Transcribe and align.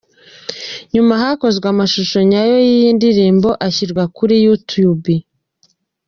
Nyuma 0.93 1.13
hakozwe 1.21 1.65
amashusho 1.73 2.17
nyayo 2.29 2.57
y’iyi 2.67 2.89
ndirimbo 2.97 3.49
ashyirwa 3.67 4.03
kuri 4.15 4.35
Youtube. 4.45 5.07